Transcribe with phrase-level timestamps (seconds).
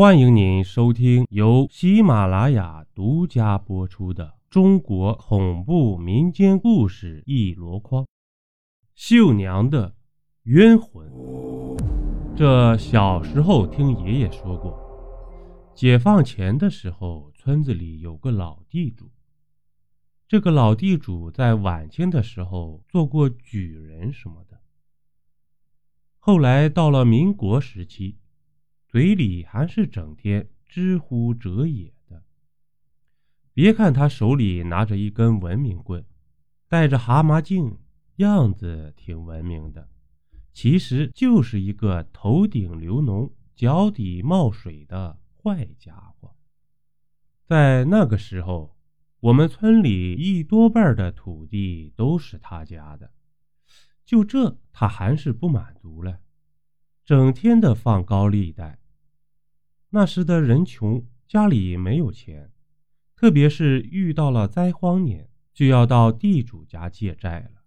[0.00, 8.04] 欢迎您收听由喜马拉雅独家播出的中国恐怖民间故事一箩筐，
[8.94, 9.94] 《绣娘的
[10.44, 11.06] 冤魂》。
[12.34, 14.74] 这小时候听爷爷说过，
[15.74, 19.10] 解放前的时候，村子里有个老地主。
[20.26, 24.62] 这个老地主在晚清的时候做过举人什么的，
[26.18, 28.16] 后来到了民国时期。
[28.90, 32.24] 嘴里还是整天知乎者也的。
[33.54, 36.04] 别看他手里拿着一根文明棍，
[36.66, 37.78] 戴着蛤蟆镜，
[38.16, 39.88] 样子挺文明的，
[40.52, 46.34] 其实就是一个头顶流脓、脚底冒水的坏家伙。
[47.44, 48.76] 在那个时候，
[49.20, 53.12] 我们村里一多半的土地都是他家的，
[54.04, 56.18] 就这他还是不满足了，
[57.04, 58.79] 整天的放高利贷。
[59.90, 62.52] 那时的人穷，家里没有钱，
[63.16, 67.62] 特别是遇到了灾荒年，就要到地主家借债了。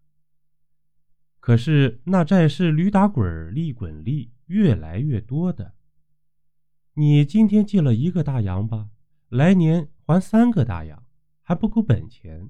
[1.42, 5.76] 可是那债是驴打滚、利滚利，越来越多的。
[6.94, 8.92] 你今天借了一个大洋吧，
[9.28, 11.06] 来年还三个大洋，
[11.42, 12.50] 还不够本钱。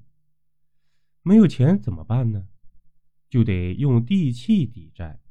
[1.24, 2.48] 没有钱怎么办呢？
[3.28, 5.23] 就得用地契抵债。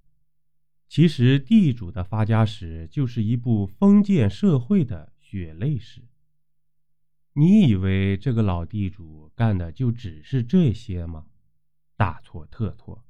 [0.95, 6.03] 其实，地主的发家史就是一部封建社会的血泪史。
[7.33, 11.25] 你以为这个老地主干的就只是这些吗？
[11.97, 13.07] 大错特错！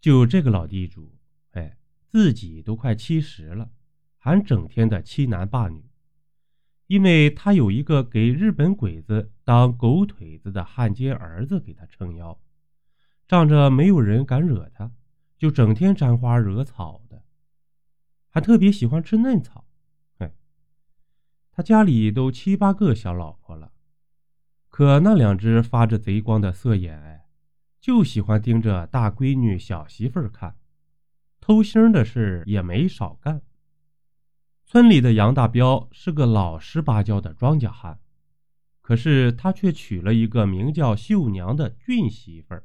[0.00, 1.18] 就这个老地主，
[1.50, 3.72] 哎，自己都快七十了，
[4.16, 5.90] 还整天的欺男霸女，
[6.86, 12.40] 因为他有一个给日本鬼子当狗腿子的汉奸儿子给他撑腰，
[13.26, 14.92] 仗着没有人敢惹他。
[15.36, 17.22] 就整天沾花惹草的，
[18.30, 19.66] 还特别喜欢吃嫩草。
[20.18, 20.32] 嘿，
[21.50, 23.72] 他家里都七八个小老婆了，
[24.68, 27.26] 可那两只发着贼光的色眼，哎，
[27.80, 30.56] 就喜欢盯着大闺女、小媳妇儿看，
[31.40, 33.42] 偷腥的事也没少干。
[34.64, 38.00] 村里的杨大彪是个老实巴交的庄稼汉，
[38.80, 42.64] 可是他却娶了一个名叫秀娘的俊媳妇儿。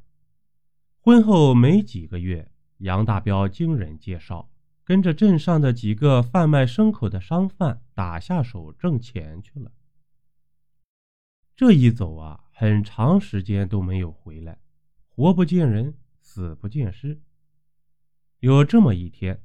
[1.02, 2.52] 婚后没几个月。
[2.80, 4.50] 杨大彪经人介绍，
[4.84, 9.72] 跟着镇上的几个贩卖牲口的商贩打下手挣钱去了。
[11.56, 14.60] 这一走啊，很长时间都没有回来，
[15.10, 17.22] 活不见人，死不见尸。
[18.40, 19.42] 有这么一天，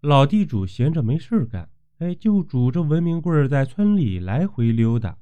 [0.00, 5.18] 老地主闲着没事干，哎，就拄着文明棍在村里来回溜达。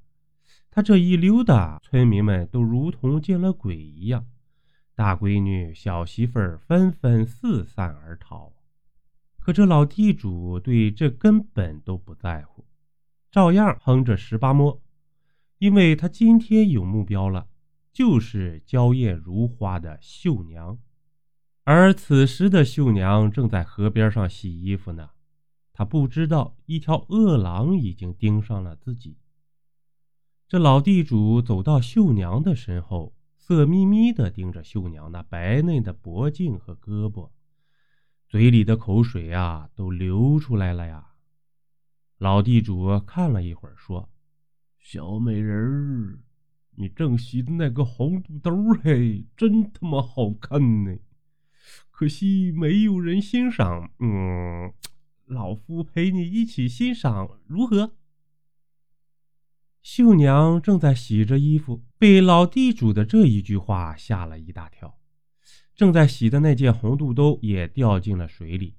[0.70, 4.24] 他这一溜达，村民们都如同见了鬼一样。
[4.94, 8.52] 大闺女、小媳妇儿纷纷四散而逃，
[9.38, 12.66] 可这老地主对这根本都不在乎，
[13.30, 14.82] 照样哼着十八摸，
[15.58, 17.48] 因为他今天有目标了，
[17.90, 20.78] 就是娇艳如花的绣娘。
[21.64, 25.10] 而此时的绣娘正在河边上洗衣服呢，
[25.72, 29.16] 她不知道一条恶狼已经盯上了自己。
[30.46, 33.14] 这老地主走到绣娘的身后。
[33.44, 37.30] 色眯眯地盯着绣娘那白嫩的脖颈和胳膊，
[38.28, 41.14] 嘴里的口水呀都流出来了呀。
[42.18, 44.08] 老地主看了一会儿，说
[44.78, 46.20] ：“小美人儿，
[46.76, 50.96] 你正洗的那个红肚兜，嘿，真他妈好看呢！
[51.90, 54.72] 可惜没有人欣赏，嗯，
[55.26, 57.96] 老夫陪你一起欣赏，如何？”
[59.82, 64.98] 绣娘正在洗着衣服，被老地主的这一句话吓了一大跳。
[65.74, 68.76] 正在洗的那件红肚兜也掉进了水里。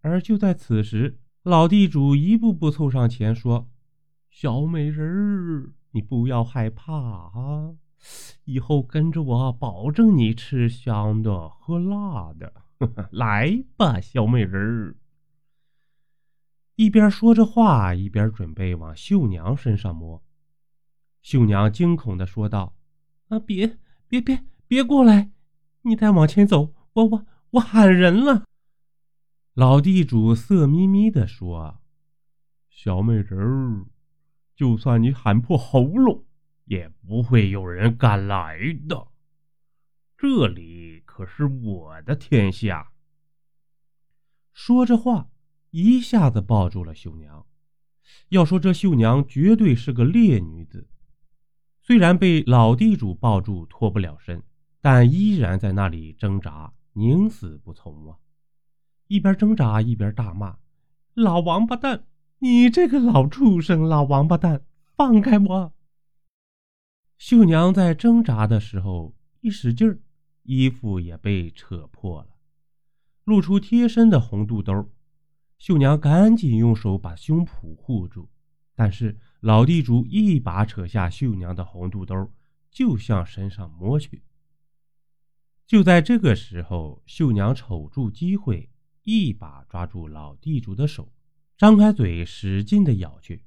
[0.00, 3.70] 而就在此时，老地主一步步凑上前说
[4.28, 7.74] ：“小美人儿，你不要害怕啊，
[8.44, 12.52] 以后跟着我，保证你吃香的喝辣的。
[13.12, 14.96] 来吧，小美人儿。”
[16.76, 20.22] 一边说着话，一边准备往绣娘身上摸。
[21.22, 22.76] 绣娘惊恐的说道
[23.28, 25.30] ：“啊，别别别别过来！
[25.82, 28.44] 你再往前走，我我我喊人了。”
[29.54, 31.80] 老地主色眯眯的说
[32.68, 33.86] ：“小美人儿，
[34.54, 36.26] 就算你喊破喉咙，
[36.66, 39.08] 也不会有人敢来的。
[40.18, 42.92] 这里可是我的天下。”
[44.52, 45.30] 说着话。
[45.78, 47.44] 一下子抱住了绣娘。
[48.30, 50.88] 要说这绣娘绝对是个烈女子，
[51.82, 54.42] 虽然被老地主抱住脱不了身，
[54.80, 58.16] 但依然在那里挣扎，宁死不从啊！
[59.08, 60.56] 一边挣扎一边大骂
[61.12, 62.06] ：“老王八蛋，
[62.38, 64.64] 你这个老畜生，老王八蛋，
[64.96, 65.74] 放开我！
[67.18, 70.00] 绣娘在挣扎的时候一使劲儿，
[70.44, 72.28] 衣服也被扯破了，
[73.24, 74.90] 露出贴身的红肚兜。
[75.58, 78.28] 秀娘赶紧用手把胸脯护住，
[78.74, 82.30] 但是老地主一把扯下秀娘的红肚兜，
[82.70, 84.22] 就向身上摸去。
[85.66, 88.70] 就在这个时候，秀娘瞅住机会，
[89.02, 91.12] 一把抓住老地主的手，
[91.56, 93.44] 张开嘴使劲的咬去，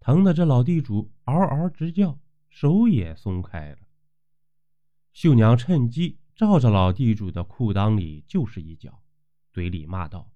[0.00, 2.18] 疼得这老地主嗷嗷直叫，
[2.48, 3.78] 手也松开了。
[5.12, 9.02] 秀娘趁机照着老地主的裤裆里就是一脚，
[9.52, 10.31] 嘴里骂道：“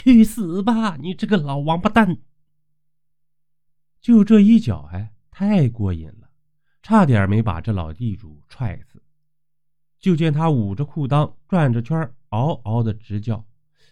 [0.00, 2.18] 去死吧，你这个老王八蛋！”
[4.00, 6.30] 就这一脚，哎，太过瘾了，
[6.82, 9.02] 差点没把这老地主踹死。
[9.98, 13.44] 就见他捂着裤裆转着圈，嗷嗷的直叫。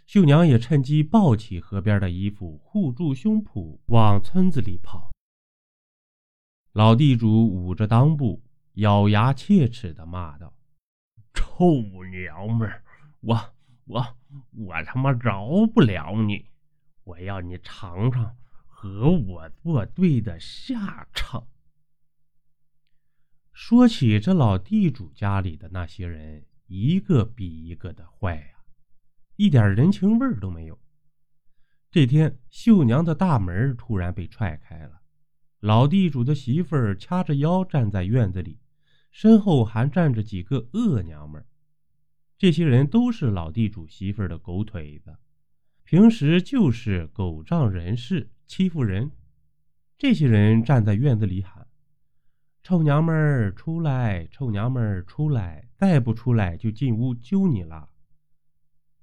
[0.06, 5.10] 秀娘也趁机抱起河边的衣服护住胸脯，往村子里跑。
[6.72, 8.44] 老地主捂着裆部，
[8.74, 10.54] 咬牙切齿的骂道
[11.34, 11.82] ：“臭
[12.12, 12.84] 娘们儿，
[13.22, 13.55] 我
[13.86, 14.16] 我
[14.52, 16.46] 我他妈饶不了你！
[17.04, 18.36] 我要你尝尝
[18.66, 21.46] 和我作对的下场！”
[23.52, 28.64] 说起这老地主家里的那些人，一个比一个的坏呀，
[29.36, 30.78] 一点人情味儿都没有。
[31.90, 35.00] 这天，秀娘的大门突然被踹开了，
[35.60, 38.58] 老地主的媳妇儿掐着腰站在院子里，
[39.10, 41.46] 身后还站着几个恶娘们儿。
[42.38, 45.16] 这些人都是老地主媳妇的狗腿子，
[45.84, 49.10] 平时就是狗仗人势欺负人。
[49.96, 51.66] 这些人站在院子里喊。
[52.62, 54.26] 臭娘们儿出来！
[54.26, 55.68] 臭娘们儿出来！
[55.76, 57.88] 再不出来就进屋揪你了！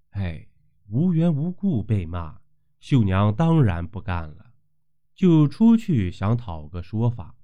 [0.09, 0.47] 哎，
[0.89, 2.39] 无缘无故被骂，
[2.79, 4.51] 秀娘当然不干了，
[5.15, 7.35] 就出去想讨个说法，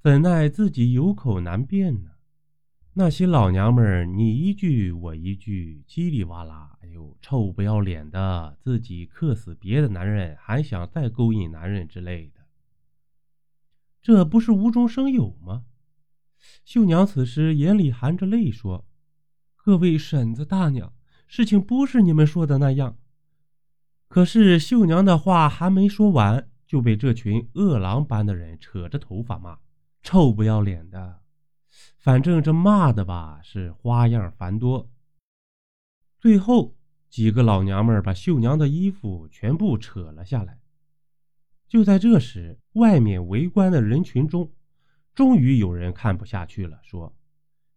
[0.00, 2.11] 怎奈自己有口难辩呢。
[2.94, 12.42] 那些老娘们儿你一句我一句，叽里哇啦，哎呦，臭不要脸的，自己克死别的男人，还想再勾引男人之类的。
[14.02, 15.64] 这不是无中生有吗？
[16.66, 18.84] 秀娘此时眼里含着泪说
[19.56, 20.92] ：“各位婶子大娘，
[21.26, 22.98] 事情不是你们说的那样。”
[24.06, 29.60] 可是秀娘的话还没说完，就被这群饿狼般的人扯着头发骂
[30.02, 31.21] ：“臭不要脸的！”
[31.98, 34.90] 反正这骂的吧是花样繁多。
[36.18, 36.76] 最后
[37.08, 40.60] 几个老娘们把绣娘的衣服全部扯了下来。
[41.68, 44.52] 就在这时，外面围观的人群中，
[45.14, 47.14] 终于有人看不下去了，说：“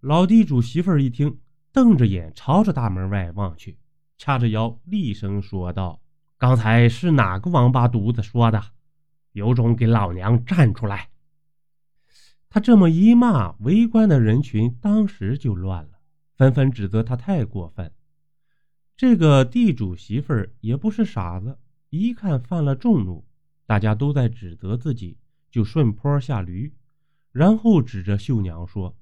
[0.00, 1.38] 老地主媳妇儿一听，
[1.72, 3.78] 瞪着眼朝着大门外望去，
[4.16, 6.00] 掐着腰厉声说道
[6.36, 8.62] ：“刚才是哪个王八犊子说的？
[9.38, 11.08] 有种给老娘站出来！”
[12.50, 16.00] 他这么一骂，围观的人群当时就乱了，
[16.36, 17.92] 纷纷指责他太过分。
[18.96, 21.58] 这个地主媳妇儿也不是傻子，
[21.90, 23.24] 一看犯了众怒，
[23.64, 25.18] 大家都在指责自己，
[25.50, 26.72] 就顺坡下驴，
[27.30, 28.96] 然后指着绣娘说：“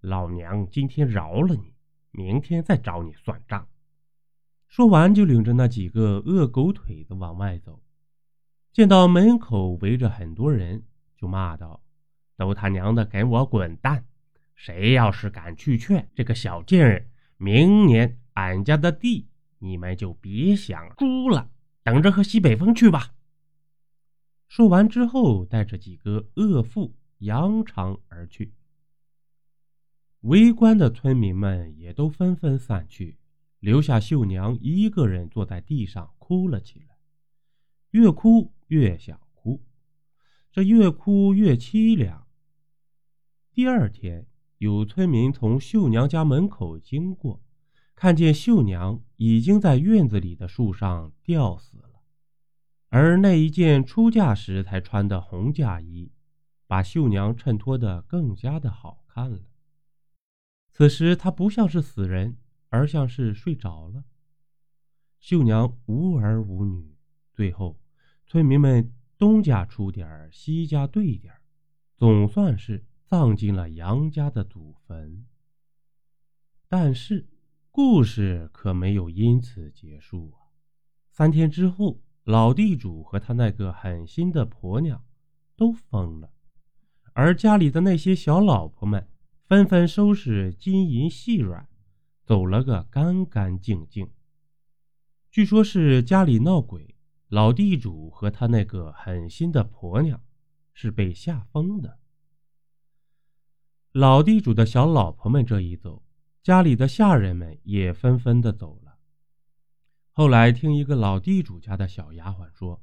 [0.00, 1.74] 老娘今天饶了你，
[2.10, 3.68] 明天再找你算账。”
[4.66, 7.82] 说完就领着那几个恶狗腿子往外走，
[8.72, 10.82] 见到门口围着很多人，
[11.16, 11.82] 就骂道
[12.36, 14.04] ：“都他娘的给我滚蛋！
[14.54, 21.50] 谁要是敢去劝这个小贱人，明年……”俺家的地，你们就别想住了，
[21.82, 23.12] 等着喝西北风去吧。
[24.48, 28.54] 说完之后，带着几个恶妇扬长而去。
[30.20, 33.18] 围观的村民们也都纷纷散去，
[33.60, 36.91] 留下秀娘一个人坐在地上哭了起来，
[37.92, 39.64] 越哭越想哭，
[40.50, 42.26] 这越哭越凄凉。
[43.52, 44.26] 第二天，
[44.58, 47.42] 有村民从绣娘家门口经过。
[47.94, 52.02] 看见绣娘已经在院子里的树上吊死了，
[52.88, 56.10] 而那一件出嫁时才穿的红嫁衣，
[56.66, 59.44] 把绣娘衬托得更加的好看了。
[60.72, 62.38] 此时她不像是死人，
[62.70, 64.04] 而像是睡着了。
[65.20, 66.96] 绣娘无儿无女，
[67.30, 67.78] 最后
[68.32, 71.42] 村民们东家出点儿，西家兑点儿，
[71.98, 75.26] 总算是葬进了杨家的祖坟。
[76.66, 77.28] 但是。
[77.70, 80.48] 故事可没有因此结束啊！
[81.10, 85.04] 三天之后，老地主和他那个狠心的婆娘
[85.54, 86.30] 都疯了，
[87.12, 89.08] 而家里的那些小老婆们
[89.46, 91.66] 纷纷收拾金银细软，
[92.24, 94.10] 走了个干干净净。
[95.30, 96.94] 据说是家里闹鬼，
[97.32, 100.22] 老地主和他那个狠心的婆娘
[100.74, 101.98] 是被吓疯的。
[103.92, 106.04] 老地主的小老婆们这一走，
[106.42, 108.98] 家里的下人们也纷纷的走了。
[110.10, 112.82] 后来听一个老地主家的小丫鬟说，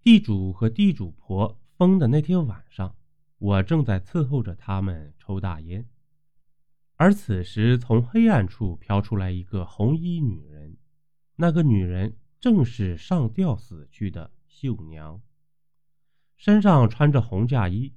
[0.00, 2.96] 地主和地主婆疯的那天晚上，
[3.36, 5.86] 我正在伺候着他们抽大烟，
[6.94, 10.78] 而此时从黑暗处飘出来一个红衣女人。
[11.36, 15.18] 那个女人正是上吊死去的绣娘，
[16.36, 17.94] 身上穿着红嫁衣，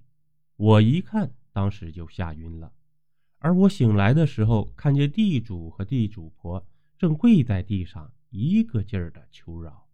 [0.55, 2.71] 我一看，当时就吓晕了。
[3.39, 6.65] 而我醒来的时候，看见地主和地主婆
[6.97, 9.89] 正跪在地上，一个劲儿的求饶。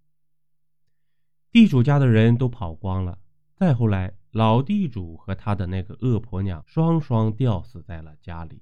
[1.50, 3.17] 地主家的人都跑光了，
[3.55, 8.62] 再后来，老地主和他的那个恶婆娘双双吊死在了家里。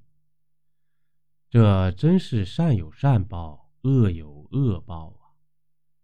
[1.50, 3.68] 这真是善有善报。
[3.82, 5.21] 恶有恶报！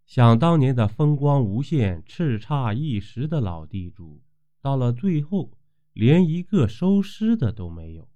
[0.09, 4.23] 想当年的风光无限、叱咤一时的老地主，
[4.63, 5.53] 到了最后
[5.93, 8.09] 连一个收尸的都没有。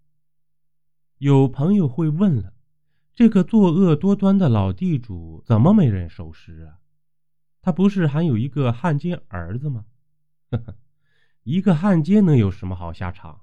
[1.19, 2.55] 有朋友会问了：
[3.13, 6.79] 这个作恶多端的老地主怎么没人收尸啊？
[7.61, 9.85] 他不是还有一个汉奸儿子吗？
[10.51, 10.75] 呵呵，
[11.43, 13.43] 一个汉奸能有什么好下场？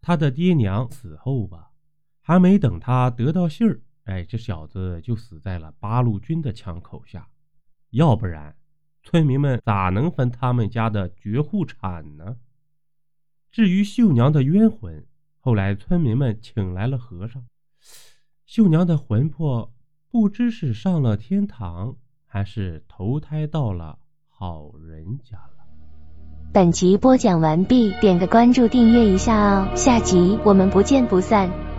[0.00, 1.70] 他的爹娘死后吧，
[2.20, 3.80] 还没等他得到信儿。
[4.06, 7.28] 哎，这小子就死在了八路军的枪口下，
[7.90, 8.54] 要不然
[9.02, 12.36] 村民们咋能分他们家的绝户产呢？
[13.50, 15.06] 至于绣娘的冤魂，
[15.40, 17.46] 后来村民们请来了和尚，
[18.44, 19.72] 绣娘的魂魄
[20.10, 25.64] 不知是上了天堂，还是投胎到了好人家了。
[26.52, 31.75] 本集播讲完毕，点个关注，订阅一下哦，下集我们不见不散。